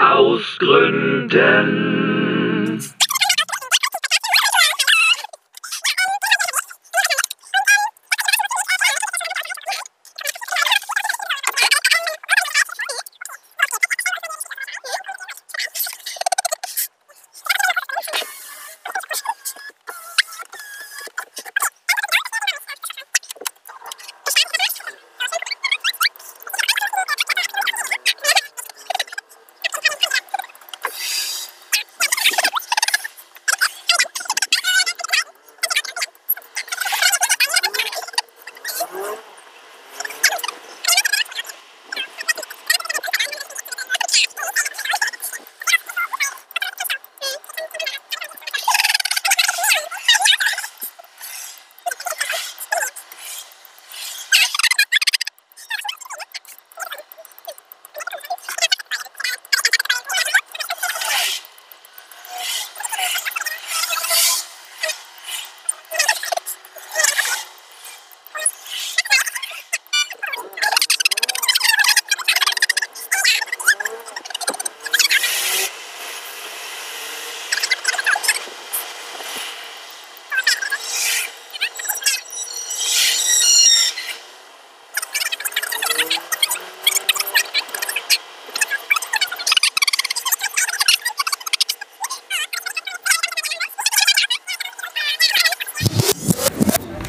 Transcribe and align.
ausgründen. 0.00 2.09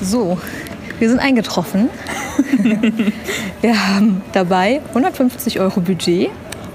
So, 0.01 0.37
wir 0.99 1.09
sind 1.09 1.19
eingetroffen. 1.19 1.89
wir 3.61 3.87
haben 3.87 4.21
dabei 4.33 4.81
150 4.89 5.59
Euro 5.59 5.81
Budget 5.81 6.29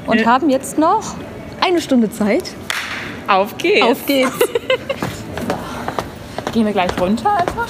und 0.07 0.21
Ja. 0.21 0.27
haben 0.27 0.51
jetzt 0.51 0.79
noch 0.79 1.15
eine 1.61 1.81
Stunde 1.81 2.11
Zeit. 2.11 2.45
Auf 3.27 3.57
geht's. 3.59 3.85
Auf 3.85 4.07
geht's. 4.07 4.39
Gehen 6.53 6.65
wir 6.65 6.73
gleich 6.73 6.91
runter 7.01 7.37
einfach? 7.37 7.69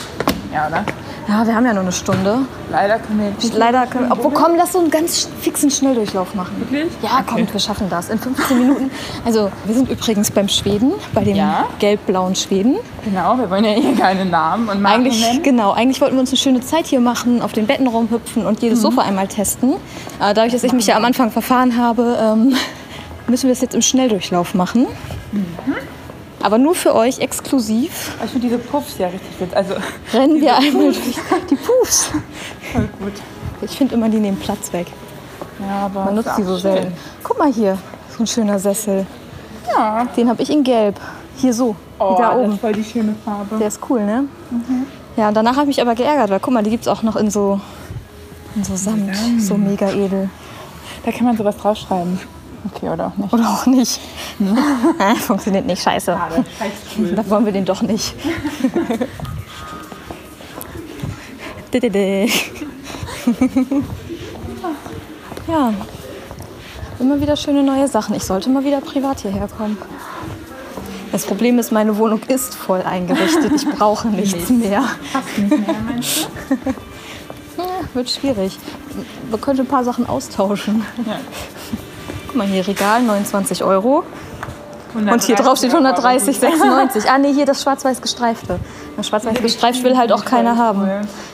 Ja, 0.52 0.68
oder? 0.68 0.84
Ja, 1.28 1.44
wir 1.44 1.56
haben 1.56 1.66
ja 1.66 1.72
nur 1.72 1.82
eine 1.82 1.90
Stunde. 1.92 2.38
Leider 2.70 2.98
können 3.00 3.18
wir 3.20 3.30
nicht. 3.30 3.52
Leider 3.54 3.86
können 3.86 4.12
Obwohl, 4.12 4.32
komm, 4.32 4.52
lass 4.56 4.72
so 4.74 4.78
einen 4.78 4.90
ganz 4.92 5.28
fixen 5.40 5.70
Schnelldurchlauf 5.72 6.34
machen. 6.36 6.52
Wirklich? 6.60 6.92
Ja, 7.02 7.24
komm, 7.26 7.42
Okay. 7.42 7.48
wir 7.52 7.60
schaffen 7.60 7.88
das. 7.90 8.10
In 8.10 8.18
15 8.20 8.58
Minuten. 8.58 8.90
Also, 9.24 9.50
wir 9.64 9.74
sind 9.74 9.90
übrigens 9.90 10.30
beim 10.30 10.48
Schweden, 10.48 10.92
bei 11.14 11.24
dem 11.24 11.34
Ja. 11.36 11.66
gelb-blauen 11.80 12.36
Schweden. 12.36 12.76
Genau, 13.04 13.36
wir 13.38 13.50
wollen 13.50 13.64
ja 13.64 13.72
hier 13.72 13.94
keine 13.96 14.24
Namen 14.24 14.68
und 14.68 14.80
Marken 14.80 15.00
Eigentlich, 15.02 15.20
nennen. 15.20 15.42
genau, 15.42 15.72
eigentlich 15.72 16.00
wollten 16.00 16.14
wir 16.14 16.20
uns 16.20 16.30
eine 16.30 16.38
schöne 16.38 16.60
Zeit 16.60 16.86
hier 16.86 17.00
machen, 17.00 17.42
auf 17.42 17.52
den 17.52 17.66
Betten 17.66 17.88
rumhüpfen 17.88 18.46
und 18.46 18.58
Mhm. 18.60 18.64
jedes 18.64 18.80
Sofa 18.80 19.02
einmal 19.02 19.26
testen. 19.26 19.72
Äh, 20.20 20.32
dadurch, 20.32 20.52
dass 20.52 20.62
ich 20.62 20.72
mich 20.72 20.86
ja 20.86 20.96
am 20.96 21.04
Anfang 21.04 21.32
verfahren 21.32 21.76
habe, 21.76 22.16
ähm, 22.20 22.54
müssen 23.26 23.44
wir 23.48 23.50
das 23.54 23.62
jetzt 23.62 23.74
im 23.74 23.82
Schnelldurchlauf 23.82 24.54
machen. 24.54 24.86
Mhm. 25.32 25.44
Aber 26.46 26.58
nur 26.58 26.76
für 26.76 26.94
euch 26.94 27.18
exklusiv 27.18 28.14
Ich 28.24 28.30
finde 28.30 28.46
diese 28.46 28.58
Puffs 28.58 28.98
ja 28.98 29.08
richtig 29.08 29.40
witzig. 29.40 29.56
Also, 29.56 29.74
rennen 30.12 30.40
wir 30.40 30.56
einmal 30.56 30.92
durch 30.92 31.00
die 31.50 31.56
Puffs. 31.56 32.10
voll 32.72 32.88
gut. 33.00 33.14
Ich 33.62 33.76
finde 33.76 33.94
immer, 33.96 34.08
die 34.08 34.18
nehmen 34.18 34.38
Platz 34.38 34.72
weg. 34.72 34.86
Ja, 35.58 35.86
aber 35.86 36.04
Man 36.04 36.14
nutzt 36.14 36.38
die 36.38 36.44
so 36.44 36.52
schön. 36.52 36.60
selten. 36.60 36.92
Guck 37.24 37.36
mal 37.40 37.52
hier, 37.52 37.76
so 38.16 38.22
ein 38.22 38.28
schöner 38.28 38.60
Sessel. 38.60 39.06
Ja. 39.74 40.04
Den 40.16 40.28
habe 40.28 40.40
ich 40.40 40.48
in 40.50 40.62
Gelb. 40.62 41.00
Hier 41.36 41.52
so, 41.52 41.74
Oh, 41.98 42.14
da 42.16 42.28
das 42.30 42.36
oben. 42.38 42.52
ist 42.52 42.60
voll 42.60 42.72
die 42.74 42.84
schöne 42.84 43.16
Farbe. 43.24 43.56
Der 43.58 43.66
ist 43.66 43.80
cool, 43.90 44.04
ne? 44.04 44.24
Ja, 45.16 45.26
und 45.28 45.34
danach 45.34 45.56
habe 45.56 45.62
ich 45.62 45.76
mich 45.78 45.80
aber 45.80 45.96
geärgert, 45.96 46.30
weil 46.30 46.38
guck 46.38 46.54
mal, 46.54 46.62
die 46.62 46.70
gibt 46.70 46.82
es 46.82 46.88
auch 46.88 47.02
noch 47.02 47.16
in 47.16 47.28
so, 47.28 47.60
in 48.54 48.62
so 48.62 48.76
Samt, 48.76 49.16
so 49.40 49.56
mega 49.56 49.88
edel. 49.90 50.30
Da 51.04 51.10
kann 51.10 51.26
man 51.26 51.36
sowas 51.36 51.56
draufschreiben. 51.56 52.20
Okay, 52.74 52.88
oder 52.88 53.06
auch 53.06 53.16
nicht. 53.16 53.32
Oder 53.32 53.48
auch 53.48 53.66
nicht. 53.66 54.00
Funktioniert 55.20 55.66
nicht, 55.66 55.82
scheiße. 55.82 56.12
Schade. 56.12 56.44
cool. 56.98 57.12
Da 57.14 57.28
wollen 57.30 57.44
wir 57.44 57.52
den 57.52 57.64
doch 57.64 57.82
nicht. 57.82 58.14
Ja, 65.48 65.72
immer 66.98 67.20
wieder 67.20 67.36
schöne 67.36 67.62
neue 67.62 67.86
Sachen. 67.88 68.14
Ich 68.16 68.24
sollte 68.24 68.48
mal 68.50 68.64
wieder 68.64 68.80
privat 68.80 69.20
hierher 69.20 69.48
kommen. 69.48 69.76
Das 71.12 71.24
Problem 71.24 71.58
ist, 71.58 71.70
meine 71.72 71.96
Wohnung 71.98 72.20
ist 72.28 72.54
voll 72.54 72.82
eingerichtet. 72.82 73.52
Ich 73.54 73.68
brauche 73.68 74.08
nichts 74.10 74.50
mehr. 74.50 74.82
Passt 75.12 75.38
nicht 75.38 75.50
mehr, 75.50 75.76
meinst 75.84 76.28
du? 76.50 76.56
Ja, 77.58 77.64
wird 77.94 78.10
schwierig. 78.10 78.58
Wir 79.30 79.38
könnten 79.38 79.62
ein 79.62 79.66
paar 79.66 79.82
Sachen 79.82 80.06
austauschen. 80.06 80.84
Ja. 81.06 81.18
Mal 82.36 82.46
hier, 82.46 82.66
Regal, 82.66 83.02
29 83.02 83.64
Euro. 83.64 84.04
Und 84.94 85.02
hier 85.24 85.36
130 85.36 85.36
drauf 85.36 85.58
steht 85.58 85.74
Euro, 85.74 85.84
130, 85.84 86.36
aber 86.36 86.46
gut. 86.52 86.60
96. 86.60 87.10
Ah 87.10 87.18
nee, 87.18 87.32
hier 87.32 87.44
das 87.44 87.62
schwarz-weiß 87.62 88.00
gestreifte. 88.00 88.58
Das 88.96 89.08
schwarz-weiß 89.08 89.40
gestreift 89.40 89.82
will 89.82 89.96
halt 89.96 90.12
auch 90.12 90.24
keiner 90.24 90.56
haben. 90.56 90.88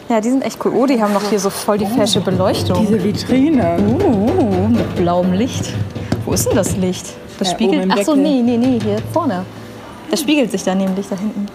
Ja, 0.08 0.20
die 0.20 0.30
sind 0.30 0.42
echt 0.42 0.64
cool. 0.64 0.72
Oh, 0.74 0.86
die 0.86 1.00
haben 1.00 1.12
noch 1.12 1.22
hier 1.28 1.38
so 1.38 1.50
voll 1.50 1.78
die 1.78 1.86
fesche 1.86 2.20
Beleuchtung. 2.20 2.84
Diese 2.86 3.02
Vitrine. 3.02 3.76
Uh, 3.78 4.68
mit 4.68 4.96
blauem 4.96 5.32
Licht. 5.32 5.72
Wo 6.24 6.32
ist 6.32 6.48
denn 6.48 6.56
das 6.56 6.76
Licht? 6.76 7.06
Das 7.38 7.48
Ja, 7.48 7.54
spiegelt. 7.54 7.92
Ach 7.92 8.02
so, 8.04 8.14
nee, 8.14 8.42
nee, 8.42 8.56
nee, 8.56 8.80
hier 8.82 8.98
vorne. 9.12 9.44
Das 10.10 10.20
spiegelt 10.20 10.50
sich 10.50 10.64
da 10.64 10.74
nämlich 10.74 11.08
da 11.08 11.16
hinten. 11.16 11.46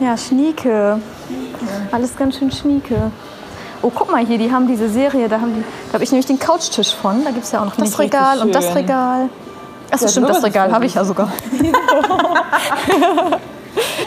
Ja, 0.00 0.16
Schnieke. 0.16 1.00
Alles 1.92 2.16
ganz 2.16 2.38
schön 2.38 2.50
Schnieke. 2.50 3.10
Oh, 3.84 3.92
guck 3.94 4.10
mal 4.10 4.24
hier, 4.24 4.38
die 4.38 4.50
haben 4.50 4.66
diese 4.66 4.88
Serie, 4.88 5.28
da, 5.28 5.40
haben 5.40 5.54
die, 5.54 5.62
da 5.88 5.94
habe 5.94 6.04
ich 6.04 6.10
nämlich 6.10 6.24
den 6.24 6.38
Couchtisch 6.38 6.94
von. 6.94 7.22
Da 7.22 7.30
gibt 7.30 7.44
es 7.44 7.52
ja 7.52 7.60
auch 7.60 7.66
noch 7.66 7.76
das 7.76 7.90
ich 7.90 7.98
richtig 7.98 8.18
Regal 8.18 8.40
und 8.40 8.54
das. 8.54 8.74
Regal. 8.74 9.28
Achso, 9.90 10.06
Ja, 10.06 10.10
stimmt, 10.10 10.28
das 10.30 10.42
Regal 10.42 10.72
habe 10.72 10.86
ich 10.86 10.94
ja 10.94 11.04
sogar. 11.04 11.30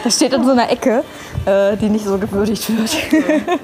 das 0.04 0.16
steht 0.16 0.32
in 0.32 0.44
so 0.44 0.50
einer 0.50 0.68
Ecke, 0.68 1.04
äh, 1.46 1.76
die 1.76 1.88
nicht 1.90 2.04
so 2.04 2.18
gewürdigt 2.18 2.76
wird. 2.76 2.96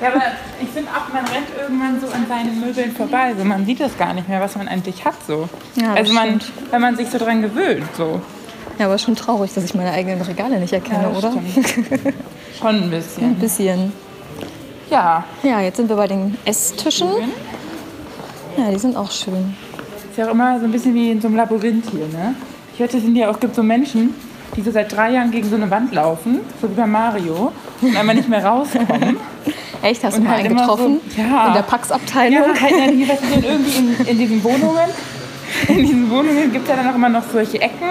Ja, 0.00 0.08
aber 0.08 0.22
ich 0.62 0.68
finde 0.68 0.90
auch, 0.90 1.12
man 1.12 1.24
rennt 1.24 1.48
irgendwann 1.58 2.00
so 2.00 2.06
an 2.06 2.26
seinen 2.28 2.60
Möbeln 2.60 2.92
vorbei. 2.92 3.34
So, 3.36 3.44
man 3.44 3.66
sieht 3.66 3.80
das 3.80 3.96
gar 3.98 4.14
nicht 4.14 4.28
mehr, 4.28 4.40
was 4.40 4.54
man 4.54 4.68
eigentlich 4.68 5.04
hat. 5.04 5.14
So. 5.26 5.48
Ja, 5.74 5.88
das 5.88 5.98
also 5.98 6.12
man, 6.12 6.40
wenn 6.70 6.80
man 6.80 6.96
sich 6.96 7.10
so 7.10 7.18
dran 7.18 7.42
gewöhnt. 7.42 7.84
So. 7.96 8.20
Ja, 8.78 8.86
aber 8.86 8.98
schon 8.98 9.16
traurig, 9.16 9.54
dass 9.54 9.64
ich 9.64 9.74
meine 9.74 9.90
eigenen 9.90 10.20
Regale 10.20 10.60
nicht 10.60 10.72
erkenne, 10.72 11.10
Ja, 11.10 11.18
oder? 11.18 11.32
Schon 12.60 12.68
ein 12.68 12.92
Ein 12.92 13.34
bisschen. 13.40 13.92
Ja, 14.90 15.24
Ja, 15.42 15.60
jetzt 15.60 15.76
sind 15.76 15.88
wir 15.88 15.96
bei 15.96 16.06
den 16.06 16.36
Esstischen. 16.44 17.08
Ja, 18.56 18.70
die 18.70 18.78
sind 18.78 18.96
auch 18.96 19.10
schön. 19.10 19.54
ist 20.10 20.16
ja 20.16 20.26
auch 20.26 20.30
immer 20.30 20.58
so 20.58 20.64
ein 20.64 20.72
bisschen 20.72 20.94
wie 20.94 21.10
in 21.10 21.20
so 21.20 21.28
einem 21.28 21.36
Labyrinth 21.36 21.86
hier. 21.90 22.06
Ne? 22.06 22.34
Ich 22.74 22.80
hörte, 22.80 22.96
es 22.98 23.02
sind 23.02 23.16
ja 23.16 23.30
auch 23.30 23.38
gibt 23.40 23.54
so 23.54 23.62
Menschen, 23.62 24.14
die 24.54 24.62
so 24.62 24.70
seit 24.70 24.94
drei 24.94 25.10
Jahren 25.12 25.30
gegen 25.30 25.48
so 25.48 25.56
eine 25.56 25.70
Wand 25.70 25.92
laufen, 25.92 26.40
so 26.62 26.70
wie 26.70 26.74
bei 26.74 26.86
Mario, 26.86 27.52
und 27.82 27.96
einmal 27.96 28.14
nicht 28.14 28.28
mehr 28.28 28.44
rauskommen. 28.44 29.16
Echt, 29.82 30.02
hast 30.04 30.16
du 30.18 30.22
mal 30.22 30.36
halt 30.36 30.46
einen 30.46 30.56
getroffen? 30.56 31.00
so- 31.14 31.20
ja. 31.20 31.48
In 31.48 31.52
der 31.54 31.62
Pax-Abteilung? 31.62 32.42
Ja, 32.54 32.60
halt, 32.60 32.72
du, 32.90 33.26
sind 33.28 33.44
irgendwie 33.44 33.78
in, 33.78 34.06
in 34.06 34.18
diesen 34.18 34.44
Wohnungen. 34.44 34.88
In 35.68 35.78
diesen 35.78 36.10
Wohnungen 36.10 36.52
gibt 36.52 36.64
es 36.64 36.70
ja 36.70 36.76
dann 36.76 36.90
auch 36.90 36.96
immer 36.96 37.08
noch 37.08 37.22
solche 37.32 37.60
Ecken 37.60 37.86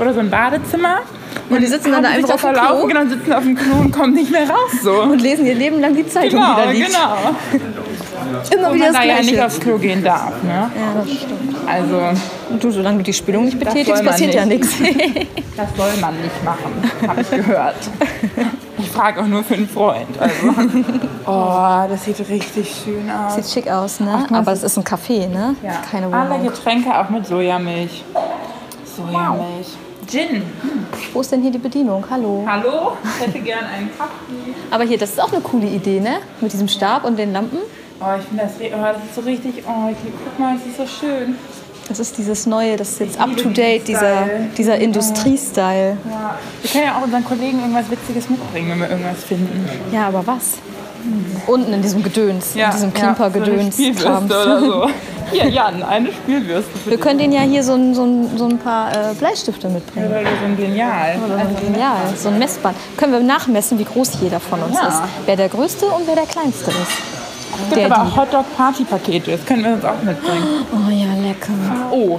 oder 0.00 0.12
so 0.12 0.18
ein 0.20 0.28
Badezimmer. 0.28 0.98
Und 1.48 1.60
die 1.60 1.66
sitzen 1.66 1.92
dann 1.92 2.02
da 2.02 2.08
einfach 2.10 2.34
auf 2.34 2.40
dem 2.42 2.52
Klo? 2.54 2.86
Genau, 2.86 3.06
sitzen 3.06 3.32
auf 3.32 3.42
dem 3.44 3.54
Klo 3.56 3.76
und 3.76 3.90
kommen 3.92 4.14
nicht 4.14 4.30
mehr 4.32 4.48
raus. 4.48 4.70
So. 4.82 5.02
Und 5.02 5.20
lesen 5.20 5.46
ihr 5.46 5.54
Leben 5.54 5.80
lang 5.80 5.94
die 5.94 6.06
Zeitung, 6.06 6.40
Genau, 6.40 6.56
die 6.56 6.62
da 6.62 6.70
liegt. 6.70 6.86
genau. 6.86 7.16
Immer 8.52 8.68
Und 8.70 8.74
wieder 8.74 8.84
man 8.86 8.92
das 8.92 8.92
da 8.92 9.02
ja 9.02 9.14
Gleiche. 9.14 9.30
nicht 9.30 9.40
aufs 9.42 9.60
Klo 9.60 9.78
gehen 9.78 10.02
darf. 10.02 10.32
Ne? 10.42 10.48
ja, 10.50 10.70
das 11.00 11.08
stimmt. 11.12 11.54
Also, 11.68 12.00
Und 12.50 12.62
du, 12.64 12.70
solange 12.70 12.98
du 12.98 13.04
die 13.04 13.12
Spülung 13.12 13.44
nicht 13.44 13.58
betätigst, 13.58 14.04
passiert 14.04 14.34
ja 14.34 14.44
nichts. 14.44 14.70
das 15.56 15.68
soll 15.76 15.90
man 16.00 16.14
nicht 16.20 16.44
machen, 16.44 16.72
habe 17.08 17.20
ich 17.20 17.30
gehört. 17.30 17.76
Ich 18.78 18.90
frage 18.90 19.22
auch 19.22 19.26
nur 19.26 19.42
für 19.44 19.54
einen 19.54 19.68
Freund. 19.68 20.08
Also. 20.18 20.34
Oh, 21.28 21.82
das 21.88 22.04
sieht 22.04 22.20
richtig 22.28 22.72
schön 22.84 23.10
aus. 23.10 23.34
Sieht 23.34 23.46
schick 23.64 23.68
aus, 23.72 23.98
ne? 23.98 24.26
Ach, 24.30 24.32
Aber 24.32 24.52
es 24.52 24.62
ist 24.62 24.78
ein 24.78 24.84
Café, 24.84 25.26
ne? 25.26 25.56
Ja. 25.60 25.72
Keine 25.90 26.06
Alle 26.14 26.30
Wohnung. 26.30 26.46
Getränke 26.46 26.96
auch 26.96 27.08
mit 27.10 27.26
Sojamilch. 27.26 28.04
Sojamilch. 28.96 29.66
Gin. 30.06 30.42
Wo 31.12 31.20
ist 31.20 31.32
denn 31.32 31.42
hier 31.42 31.50
die 31.50 31.58
Bedienung? 31.58 32.04
Hallo. 32.08 32.44
Hallo, 32.46 32.92
ich 33.02 33.26
hätte 33.26 33.40
gern 33.40 33.64
einen 33.64 33.90
Kaffee. 33.96 34.54
Aber 34.70 34.84
hier, 34.84 34.98
das 34.98 35.10
ist 35.10 35.20
auch 35.20 35.32
eine 35.32 35.40
coole 35.40 35.66
Idee, 35.66 36.00
ne? 36.00 36.18
Mit 36.40 36.52
diesem 36.52 36.68
Stab 36.68 37.04
und 37.04 37.18
den 37.18 37.32
Lampen. 37.32 37.58
Oh, 38.00 38.04
ich 38.18 38.24
finde 38.26 38.42
das, 38.44 38.52
oh, 38.60 38.82
das 38.82 39.04
ist 39.04 39.14
so 39.14 39.20
richtig. 39.22 39.64
Oh, 39.66 39.90
ich, 39.90 39.96
guck 40.24 40.38
mal, 40.38 40.56
das 40.56 40.66
ist 40.66 40.76
so 40.76 40.86
schön. 40.86 41.36
Das 41.88 42.00
ist 42.00 42.18
dieses 42.18 42.46
neue, 42.46 42.76
das 42.76 42.90
ist 42.90 43.00
jetzt 43.00 43.14
Ich 43.14 43.20
up 43.20 43.36
to 43.36 43.48
date, 43.50 43.86
dieser, 43.86 44.26
dieser 44.58 44.76
Industrie-Style. 44.78 45.96
Ja. 46.10 46.38
Wir 46.60 46.70
können 46.70 46.84
ja 46.84 46.98
auch 46.98 47.02
unseren 47.02 47.24
Kollegen 47.24 47.60
irgendwas 47.60 47.90
Witziges 47.90 48.28
mitbringen, 48.28 48.70
wenn 48.70 48.80
wir 48.80 48.90
irgendwas 48.90 49.22
finden. 49.22 49.68
Ja, 49.92 50.08
aber 50.08 50.26
was? 50.26 50.58
Unten 51.46 51.72
in 51.72 51.82
diesem 51.82 52.02
Gedöns, 52.02 52.56
in 52.56 52.68
diesem 52.72 52.90
so 52.90 52.98
Klimpergedöns. 52.98 53.60
eine 53.60 53.72
Spielbürste 53.72 54.24
oder 54.24 54.60
so. 54.60 54.90
Hier, 55.32 55.48
Jan, 55.48 55.82
eine 55.82 56.12
Spielbürste 56.12 56.70
Wir 56.86 56.98
können 56.98 57.18
denen 57.18 57.32
ja 57.32 57.40
hier 57.40 57.62
so 57.62 57.74
ein, 57.74 57.94
so 57.94 58.04
ein, 58.04 58.36
so 58.36 58.46
ein 58.46 58.58
paar 58.58 58.90
äh, 58.92 59.14
Bleistifte 59.18 59.68
mitbringen. 59.68 60.08
Oder 60.08 60.20
so 60.20 60.44
ein 60.44 60.56
Genial. 60.56 61.16
Oder 61.24 61.34
so 61.38 61.40
ein 61.48 61.56
Genial, 61.72 61.96
so 62.16 62.28
ein 62.28 62.38
Messband. 62.38 62.76
Können 62.96 63.12
wir 63.12 63.20
nachmessen, 63.20 63.78
wie 63.78 63.84
groß 63.84 64.12
jeder 64.20 64.40
von 64.40 64.62
uns 64.62 64.76
Ja. 64.80 64.88
ist. 64.88 65.02
Wer 65.26 65.36
der 65.36 65.48
Größte 65.48 65.86
und 65.86 66.06
wer 66.06 66.14
der 66.14 66.26
Kleinste 66.26 66.70
ist. 66.70 66.76
Es 66.78 67.74
gibt 67.74 67.76
Der, 67.76 67.86
aber 67.86 68.02
auch 68.08 68.16
Hotdog-Party-Pakete, 68.16 69.30
das 69.32 69.44
können 69.46 69.64
wir 69.64 69.72
uns 69.74 69.84
auch 69.84 70.02
mitbringen. 70.02 70.44
Oh 70.72 70.90
ja, 70.90 71.06
lecker. 71.26 71.52
Oh. 71.90 72.18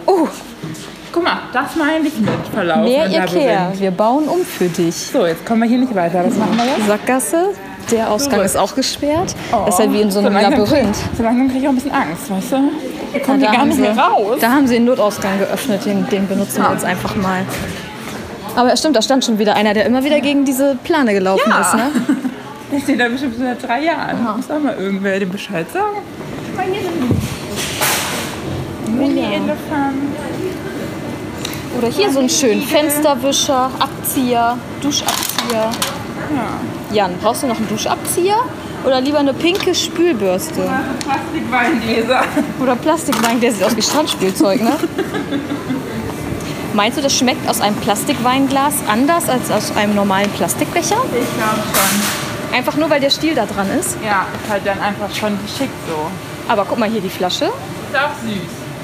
Guck 1.12 1.24
mal, 1.24 1.38
das 1.54 1.76
meine 1.76 2.08
ich 2.08 2.18
mit 2.20 2.30
Verlauf. 2.54 2.84
Mehr 2.84 3.06
im 3.06 3.12
Ikea, 3.12 3.72
wir 3.78 3.92
bauen 3.92 4.28
um 4.28 4.42
für 4.42 4.66
dich. 4.68 4.96
So, 4.96 5.26
jetzt 5.26 5.46
kommen 5.46 5.62
wir 5.62 5.70
hier 5.70 5.78
nicht 5.80 5.94
weiter. 5.96 6.24
Was 6.26 6.36
machen 6.36 6.58
wir 6.58 6.66
jetzt? 6.66 6.88
Sackgasse, 6.88 7.50
der 7.92 8.12
Ausgang 8.12 8.42
ist 8.42 8.58
auch 8.58 8.74
gesperrt. 8.76 9.36
Das 9.52 9.80
ist 9.80 9.86
ja 9.86 9.92
wie 9.94 10.02
in 10.02 10.12
so 10.12 10.20
einem 10.20 10.34
langsam 10.34 10.52
Labyrinth. 10.60 10.98
So 11.16 11.24
langsam 11.24 11.48
kriege 11.48 11.60
ich 11.60 11.66
auch 11.68 11.72
ein 11.72 11.76
bisschen 11.76 11.92
Angst, 11.92 12.30
weißt 12.30 12.52
du? 12.54 12.58
Wir 13.12 13.22
kommen 13.22 13.42
Ja, 13.42 13.50
hier 13.52 13.58
gar 13.60 13.66
nicht 13.66 13.76
sie- 13.76 13.82
mehr 13.82 13.98
raus. 13.98 14.38
Da 14.42 14.52
haben 14.52 14.68
sie 14.68 14.76
den 14.76 14.86
Notausgang 14.86 15.40
geöffnet, 15.40 15.86
den, 15.86 16.08
den 16.10 16.28
benutzen 16.28 16.62
wir 16.62 16.72
jetzt 16.74 16.86
einfach 16.86 17.16
mal. 17.16 17.42
Aber 18.56 18.76
stimmt, 18.76 18.96
da 18.96 19.02
stand 19.02 19.24
schon 19.24 19.38
wieder 19.40 19.56
einer, 19.56 19.74
der 19.74 19.86
immer 19.86 20.04
wieder 20.04 20.20
gegen 20.20 20.44
diese 20.46 20.76
Plane 20.84 21.14
gelaufen 21.14 21.50
Ja. 21.50 21.62
ist. 21.62 21.74
Ne? 21.76 21.92
Ich 22.70 22.84
stehe 22.84 22.98
da 22.98 23.08
bestimmt 23.08 23.36
seit 23.40 23.66
drei 23.66 23.82
Jahren. 23.86 24.22
Muss 24.36 24.52
auch 24.52 24.60
mal 24.60 24.76
irgendwer 24.78 25.18
dem 25.22 25.30
Bescheid 25.30 25.66
sagen. 25.72 26.00
Hier 26.70 26.82
die 28.86 28.92
Mini-Elefant. 28.92 29.96
Oder 31.78 31.88
hier 31.88 32.12
so 32.12 32.20
einen 32.20 32.30
schönen 32.30 32.62
Fensterwischer, 32.64 33.70
Abzieher, 33.80 34.58
Duschabzieher. 34.82 35.70
Jan, 36.92 37.12
brauchst 37.22 37.44
du 37.44 37.48
noch 37.48 37.56
einen 37.58 37.70
Duschabzieher? 37.70 38.36
Oder 38.86 39.02
lieber 39.02 39.20
eine 39.20 39.34
pinke 39.34 39.76
Spülbürste? 39.76 40.70
Plastikweingläser. 41.00 42.22
Oder 42.62 42.76
Plastikwein, 42.76 43.40
der 43.42 43.52
sieht 43.52 43.64
aus 43.64 43.76
wie 43.76 43.82
Strandspielzeug, 43.82 44.62
ne? 44.62 44.78
Meinst 46.74 46.98
du, 46.98 47.02
das 47.02 47.14
schmeckt 47.16 47.50
aus 47.50 47.60
einem 47.60 47.76
Plastikweinglas 47.78 48.76
anders 48.88 49.30
als 49.30 49.50
aus 49.52 49.76
einem 49.76 49.96
normalen 49.96 50.30
Plastikbecher? 50.32 50.98
Ich 51.06 51.38
glaube 51.38 51.62
schon. 51.74 52.56
Einfach 52.56 52.76
nur, 52.78 52.90
weil 52.90 53.00
der 53.02 53.10
Stiel 53.10 53.36
da 53.36 53.46
dran 53.46 53.68
ist? 53.80 53.98
Ja, 54.06 54.26
ist 54.44 54.50
halt 54.50 54.66
dann 54.66 54.80
einfach 54.80 55.14
schon 55.14 55.38
geschickt 55.42 55.74
so. 55.88 56.10
Aber 56.48 56.66
guck 56.66 56.78
mal 56.78 56.90
hier 56.90 57.02
die 57.02 57.10
Flasche. 57.10 57.46
Ist 57.46 57.96
auch 57.96 58.12
süß. 58.24 58.38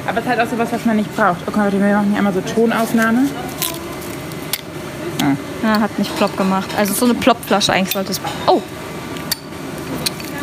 Aber 0.06 0.18
es 0.18 0.25
ist 0.25 0.30
halt 0.30 0.42
auch 0.42 0.50
sowas, 0.50 0.68
was 0.72 0.86
man 0.86 0.98
nicht 0.98 1.16
braucht. 1.16 1.48
Okay, 1.48 1.60
warte, 1.60 1.80
wir 1.80 1.96
machen 1.96 2.10
hier 2.10 2.18
einmal 2.18 2.34
so 2.34 2.42
Tonaufnahme. 2.42 3.30
Ah, 5.66 5.80
hat 5.80 5.98
nicht 5.98 6.13
plopp 6.18 6.36
gemacht. 6.36 6.69
Also 6.78 6.94
so 6.94 7.06
eine 7.06 7.13
Ploppflasche 7.13 7.72
eigentlich 7.72 7.94
sollte 7.94 8.12
es. 8.12 8.19
Oh! 8.48 8.62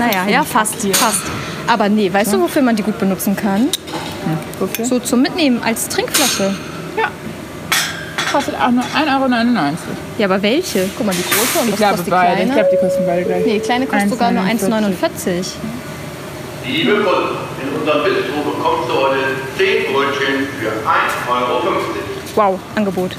Naja, 0.00 0.26
ja, 0.29 0.44
fast, 0.44 0.76
fast. 0.97 1.23
Aber 1.67 1.88
nee, 1.88 2.12
weißt 2.12 2.32
du, 2.32 2.41
wofür 2.41 2.62
man 2.62 2.75
die 2.75 2.82
gut 2.82 2.99
benutzen 2.99 3.37
kann? 3.37 3.69
Wofür? 4.58 4.85
So 4.85 4.99
zum 4.99 5.23
Mitnehmen 5.23 5.62
als 5.62 5.88
Trinkflasche. 5.88 6.55
Ja. 6.97 7.11
Kostet 8.32 8.55
auch 8.55 8.70
nur 8.70 8.85
1,99 8.85 9.06
Euro. 9.20 9.76
Ja, 10.19 10.26
aber 10.26 10.41
welche? 10.43 10.88
Guck 10.97 11.06
mal, 11.06 11.14
die 11.14 11.23
große 11.23 11.58
und 11.61 11.67
Ich 11.67 11.73
was 11.73 11.79
glaube 11.79 11.91
kostet 11.97 12.06
die 12.06 12.11
beide. 12.11 12.43
Ich 12.43 12.49
kleine? 12.49 12.55
glaube, 12.55 12.69
die 12.73 12.87
kosten 12.87 13.06
beide 13.06 13.25
gleich. 13.25 13.47
nee, 13.47 13.52
die 13.55 13.61
kleine 13.61 13.87
kostet 13.87 14.11
sogar 14.11 14.31
nur 14.31 14.43
1,49. 14.43 14.49
1,49. 14.69 15.47
Liebe 16.67 16.93
Kunden, 16.93 17.37
in 17.62 17.81
unserem 17.81 18.05
Bistro 18.05 18.50
bekommst 18.50 18.88
du 18.88 18.94
heute 18.94 19.19
10 19.58 19.93
Brötchen 19.93 20.46
für 20.61 20.70
1,50 20.88 21.31
Euro. 21.31 21.73
Wow, 22.37 22.61
Angebot. 22.76 23.12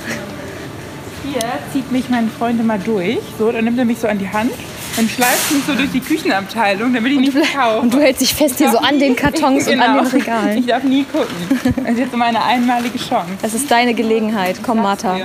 Hier 1.24 1.42
zieht 1.74 1.92
mich 1.92 2.10
mein 2.10 2.30
Freund 2.30 2.60
immer 2.60 2.78
durch. 2.78 3.20
So, 3.38 3.52
dann 3.52 3.66
nimmt 3.66 3.78
er 3.78 3.86
mich 3.86 4.00
so 4.00 4.08
an 4.08 4.18
die 4.18 4.30
Hand 4.30 4.52
und 4.98 5.10
schleift 5.10 5.52
mich 5.52 5.64
so 5.66 5.74
durch 5.74 5.92
die 5.92 6.00
Küchenabteilung, 6.02 6.94
damit 6.94 7.12
ich 7.14 7.20
nicht 7.20 7.54
kaufe. 7.56 7.80
Und 7.80 7.94
du 7.94 8.00
hältst 8.00 8.22
dich 8.22 8.34
fest 8.34 8.58
hier 8.58 8.72
so 8.72 8.78
an 8.78 9.00
den 9.00 9.16
Kartons 9.16 9.68
und 9.68 9.80
an 9.80 9.98
den 9.98 10.06
Ich 10.08 10.14
Regalen. 10.14 10.68
darf 10.68 10.84
nie 10.84 11.04
gucken. 11.06 11.36
Das 11.78 11.94
ist 11.94 12.00
jetzt 12.00 12.16
meine 12.16 12.44
einmalige 12.44 12.98
Chance. 12.98 13.32
Das 13.42 13.54
ist 13.54 13.70
deine 13.72 13.94
Gelegenheit. 13.94 14.58
Komm, 14.64 14.82
Martha. 14.82 15.18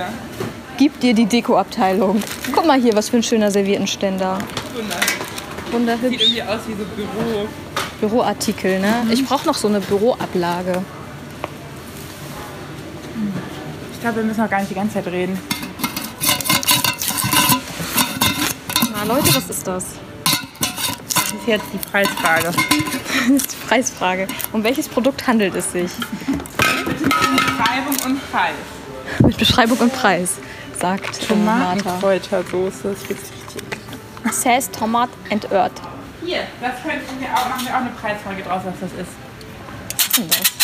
Gib 0.77 0.99
dir 0.99 1.13
die 1.13 1.25
Dekoabteilung. 1.25 2.21
Guck 2.53 2.65
mal 2.65 2.79
hier, 2.79 2.93
was 2.93 3.09
für 3.09 3.17
ein 3.17 3.23
schöner 3.23 3.49
Serviettenständer. 3.51 4.37
Sieht 4.75 5.73
Wunderhübsch. 5.73 6.21
irgendwie 6.21 6.43
aus 6.43 6.59
wie 6.67 6.73
so 6.73 6.85
Büro. 6.95 7.47
Büroartikel, 7.99 8.79
ne? 8.79 8.93
Ich 9.11 9.25
brauche 9.25 9.45
noch 9.47 9.55
so 9.55 9.67
eine 9.67 9.79
Büroablage. 9.81 10.81
Ich 13.93 14.01
glaube, 14.01 14.17
wir 14.17 14.23
müssen 14.23 14.41
auch 14.41 14.49
gar 14.49 14.59
nicht 14.59 14.69
die 14.69 14.75
ganze 14.75 14.93
Zeit 14.95 15.07
reden. 15.07 15.37
Na 18.97 19.03
Leute, 19.03 19.27
was 19.35 19.47
ist 19.47 19.67
das? 19.67 19.85
Das 20.23 21.31
ist 21.31 21.47
jetzt 21.47 21.65
die 21.71 21.77
Preisfrage. 21.77 22.51
Das 23.27 23.43
ist 23.43 23.51
die 23.51 23.67
Preisfrage. 23.67 24.27
Um 24.53 24.63
welches 24.63 24.87
Produkt 24.87 25.27
handelt 25.27 25.53
es 25.53 25.71
sich? 25.71 25.91
Beschreibung 27.35 27.95
und 28.05 28.31
Preis. 28.31 28.53
Mit 29.19 29.37
Beschreibung 29.37 29.77
und 29.79 29.93
Preis, 29.93 30.37
sagt. 30.79 31.27
Tomatenkräutersoße. 31.27 32.89
Das 32.89 33.09
wird 33.09 33.19
richtig. 33.19 33.63
Says 34.31 34.71
Tomat 34.71 35.09
and 35.29 35.51
Earth. 35.51 35.73
Hier, 36.23 36.43
das 36.61 36.81
könnten 36.81 37.19
wir 37.19 37.27
auch, 37.27 37.49
machen 37.49 37.65
wir 37.65 37.75
auch 37.75 37.81
eine 37.81 37.91
Preisfrage 37.91 38.41
draus, 38.43 38.61
was 38.65 38.79
das 38.79 38.91
ist. 38.93 39.11
Was 39.93 40.07
ist 40.07 40.17
denn 40.17 40.27
das? 40.29 40.56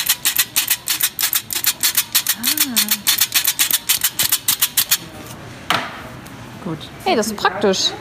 Gut. 6.63 6.80
Hey, 7.04 7.15
das 7.15 7.27
ist 7.27 7.38
praktisch. 7.38 7.92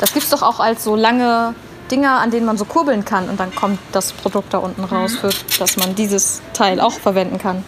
Das 0.00 0.12
gibt's 0.12 0.30
doch 0.30 0.42
auch 0.42 0.60
als 0.60 0.84
so 0.84 0.96
lange 0.96 1.54
Dinger, 1.90 2.20
an 2.20 2.30
denen 2.30 2.46
man 2.46 2.56
so 2.56 2.64
kurbeln 2.64 3.04
kann 3.04 3.28
und 3.28 3.38
dann 3.38 3.54
kommt 3.54 3.78
das 3.92 4.12
Produkt 4.12 4.54
da 4.54 4.58
unten 4.58 4.84
raus, 4.84 5.16
für, 5.16 5.30
dass 5.58 5.76
man 5.76 5.94
dieses 5.94 6.40
Teil 6.54 6.80
auch 6.80 6.92
verwenden 6.92 7.38
kann. 7.38 7.62